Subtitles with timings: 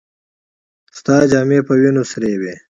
[0.97, 2.53] ستا جامې په وينو سرې وې.